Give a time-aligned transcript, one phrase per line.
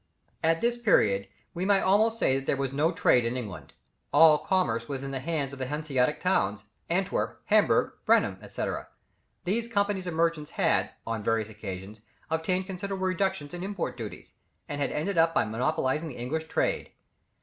[0.43, 3.73] At this period, we may almost say there was no trade in England.
[4.11, 8.63] All commerce was in the hands of the Hanseatic towns, Antwerp, Hamburg, Bremen, &c.
[9.43, 12.01] These companies of merchants had, on various occasions,
[12.31, 14.33] obtained considerable reductions in import duties,
[14.67, 16.89] and had ended by monopolizing the English trade.